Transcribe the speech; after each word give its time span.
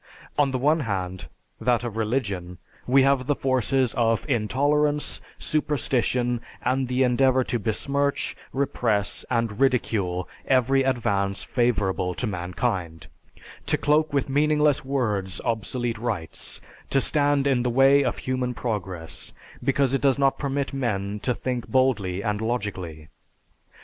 On 0.35 0.49
the 0.49 0.57
one 0.57 0.79
hand, 0.79 1.27
that 1.59 1.83
of 1.83 1.95
religion, 1.95 2.57
we 2.87 3.03
have 3.03 3.27
the 3.27 3.35
forces 3.35 3.93
of 3.93 4.27
intolerance, 4.27 5.21
superstition, 5.37 6.41
and 6.63 6.87
the 6.87 7.03
endeavor 7.03 7.43
to 7.43 7.59
besmirch, 7.59 8.35
repress, 8.51 9.25
and 9.29 9.59
ridicule 9.59 10.27
every 10.47 10.81
advance 10.81 11.43
favorable 11.43 12.15
to 12.15 12.25
mankind; 12.25 13.09
to 13.67 13.77
cloak 13.77 14.11
with 14.11 14.27
meaningless 14.27 14.83
words 14.83 15.39
obsolete 15.45 15.99
rites, 15.99 16.61
to 16.89 16.99
stand 16.99 17.45
in 17.45 17.61
the 17.61 17.69
way 17.69 18.03
of 18.03 18.17
human 18.17 18.55
progress, 18.55 19.33
because 19.63 19.93
it 19.93 20.01
does 20.01 20.17
not 20.17 20.39
permit 20.39 20.73
men 20.73 21.19
to 21.19 21.35
think 21.35 21.67
boldly 21.67 22.23
and 22.23 22.41
logically. 22.41 23.07